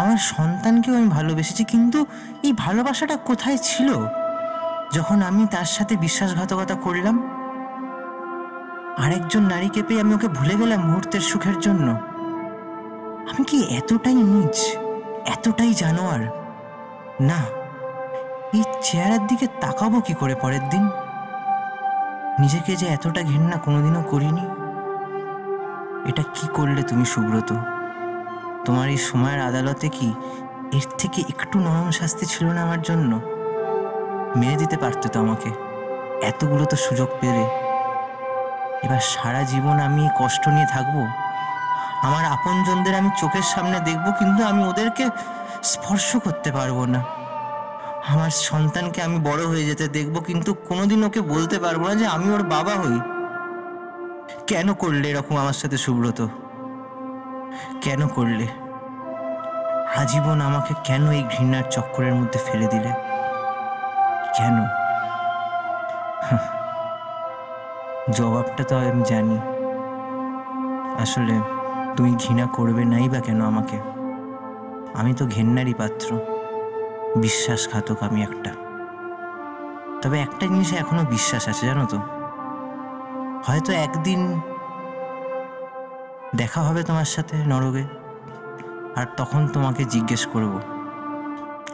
[0.00, 1.98] আমার সন্তানকেও আমি ভালোবেসেছি, কিন্তু
[2.46, 3.88] এই ভালোবাসাটা কোথায় ছিল?
[4.96, 7.16] যখন আমি তার সাথে বিশ্বাসঘাতকতা করলাম,
[9.04, 11.86] আরেকজন নারীকে পেয়ে আমি ওকে ভুলে গেলাম মুহূর্তের সুখের জন্য।
[13.30, 14.58] আমি কি এতটাই নিচ
[15.34, 16.22] এতটাই জানোয়ার?
[17.28, 17.40] না,
[18.56, 20.84] এই চেহারার দিকে তাকাবো কি করে পরের দিন?
[22.40, 24.44] নিজেকে যে এতটা ঘেন্না কোনোদিনও করিনি?
[26.08, 27.52] এটা কি করলে তুমি সুব্রত?
[28.64, 30.14] তোমার এই সময়ের আদালতে কি
[30.72, 33.20] এর থেকে একটু নরম শাস্তি ছিল না আমার জন্য?
[34.36, 35.50] মেরে দিতে পারতো তো আমাকে।
[36.22, 37.44] এতগুলো তো সুযোগ পেলে।
[38.84, 40.96] এবার সারা জীবন আমি কষ্ট নিয়ে থাকব?
[42.02, 45.04] আমার আপনজনদের আমি চোখের সামনে দেখব, কিন্তু আমি ওদেরকে
[45.62, 47.17] স্পর্শ করতে পারব না।
[48.08, 52.32] আমার সন্তানকে আমি বড় হয়ে যেতে দেখব, কিন্তু কোনোদিন ওকে বলতে পারব না যে আমি
[52.32, 53.00] ওর বাবা হই।
[54.46, 56.26] কেন করলে এরকম আমার সাথে সুব্রত?
[57.80, 58.46] কেন করলে?
[59.96, 62.92] আজীবন আমাকে কেন এই ঘৃণার চক্করের মধ্যে ফেলে দিলে?
[64.36, 64.56] কেন?
[68.12, 69.38] জবাবটা তো আমি জানি।
[71.02, 71.34] আসলে
[71.96, 73.78] তুমি ঘৃণা করবে নাই বা কেন আমাকে?
[74.94, 76.37] আমি তো ঘেন্নারই পাত্র।
[77.16, 78.52] বিশ্বাসঘাতক আমি একটা।
[80.02, 81.98] তবে একটা জিনিসে এখনও বিশ্বাস আছে, জানো তো?
[83.44, 84.40] হয়তো একদিন
[86.36, 87.84] দেখা হবে তোমার সাথে নরকে,
[88.96, 90.58] আর তখন তোমাকে জিজ্ঞেস করব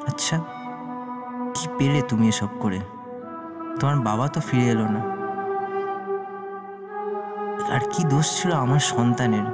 [0.07, 0.38] আচ্ছা
[1.55, 2.81] কি পেলে তুমি এসব করে?
[3.81, 5.01] তোমার বাবা তো ফিরে এলো না।
[7.75, 9.44] আর কি দোষ ছিল আমার সন্তানের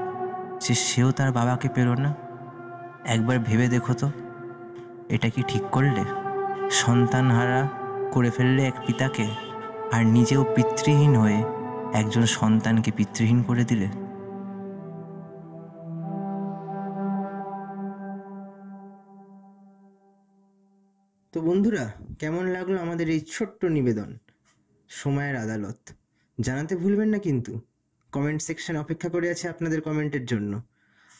[0.60, 2.14] যে সেও তার বাবাকে পেল না?
[3.04, 4.10] একবার ভেবে দেখো তো।
[5.10, 6.02] এটা কি ঠিক করলে?
[6.70, 7.68] সন্তান হারা
[8.12, 9.26] করে ফেললে এক পিতাকে,
[9.92, 11.38] আর নিজেও পিতৃহীন হয়ে
[11.92, 13.88] একজন সন্তানকে পিতৃহীন করে দিলে?
[21.32, 24.18] তো বন্ধুরা, কেমন লাগল আমাদের এই ছোট্ট নিবেদন?
[24.88, 25.90] সময়ের আদালত।
[26.40, 27.60] জানাতে ভুলবেন না কিন্তু।
[28.12, 30.62] কমেন্ট সেকশন অপেক্ষা করে আছে আপনাদের কমেন্টের জন্য।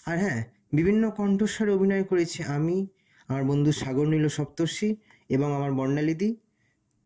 [0.07, 2.87] আর হ্যাঁ বিভিন্ন কণ্ঠস্বরে অভিনয় করেছি আমি
[3.31, 4.88] আমার বন্ধু সাগর নীল সপ্তর্ষি
[5.37, 6.31] এবং আমার বর্ণালিদি।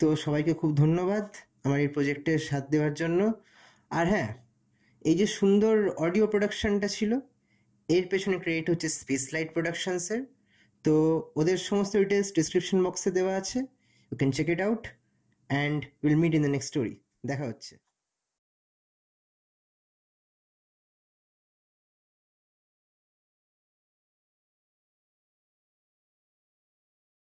[0.01, 1.27] তো সবাইকে খুব ধন্যবাদ
[1.67, 3.21] আমার এই প্রজেক্টে সাথ দেওয়ার জন্য।
[3.99, 4.31] আর হ্যাঁ
[5.05, 5.75] এই যে সুন্দর
[6.07, 7.13] অডিও প্রোডাকশানটা ছিল,
[7.89, 10.23] এর পেছনে ক্রেডিট হচ্ছে স্পেস লাইট প্রোডাকশনসের
[10.85, 10.95] তো
[11.41, 13.59] ওদের সমস্ত ডিটেলস ডিসক্রিপশন বক্সে দেওয়া আছে।
[14.13, 14.83] You can check it out
[15.51, 16.95] and will meet in the next story
[17.31, 17.73] দেখা হচ্ছে।